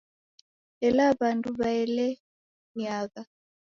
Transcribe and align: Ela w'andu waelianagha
Ela 0.87 1.05
w'andu 1.19 1.49
waelianagha 1.59 3.21